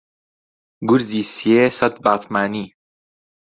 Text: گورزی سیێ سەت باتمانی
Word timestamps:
گورزی 0.87 1.21
سیێ 1.33 1.63
سەت 1.77 1.95
باتمانی 2.03 2.67